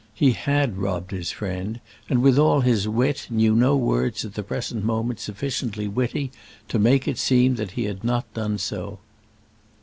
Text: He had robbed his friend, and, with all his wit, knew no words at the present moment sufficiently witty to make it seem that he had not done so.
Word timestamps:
He 0.15 0.31
had 0.31 0.79
robbed 0.79 1.11
his 1.11 1.29
friend, 1.29 1.79
and, 2.09 2.23
with 2.23 2.39
all 2.39 2.61
his 2.61 2.87
wit, 2.87 3.27
knew 3.29 3.55
no 3.55 3.75
words 3.77 4.25
at 4.25 4.33
the 4.33 4.41
present 4.41 4.83
moment 4.83 5.19
sufficiently 5.19 5.87
witty 5.87 6.31
to 6.69 6.79
make 6.79 7.07
it 7.07 7.19
seem 7.19 7.53
that 7.57 7.73
he 7.73 7.83
had 7.83 8.03
not 8.03 8.33
done 8.33 8.57
so. 8.57 8.97